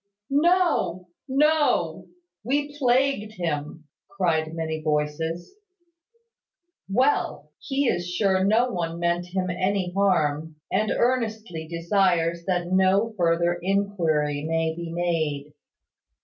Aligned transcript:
"No! 0.31 1.09
No! 1.27 2.07
We 2.43 2.75
plagued 2.75 3.33
him," 3.33 3.83
cried 4.09 4.51
many 4.55 4.81
voices. 4.81 5.53
"Well! 6.89 7.51
He 7.59 7.85
is 7.87 8.09
sure 8.09 8.43
no 8.43 8.71
one 8.71 8.97
meant 8.97 9.27
him 9.27 9.51
any 9.51 9.93
harm, 9.93 10.55
and 10.71 10.89
earnestly 10.89 11.67
desires 11.67 12.45
that 12.47 12.71
no 12.71 13.13
further 13.15 13.59
inquiry 13.61 14.41
may 14.43 14.75
be 14.75 14.91
made. 14.91 15.53